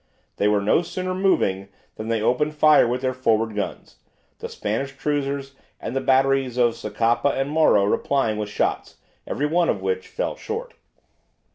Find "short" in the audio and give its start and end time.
10.35-10.73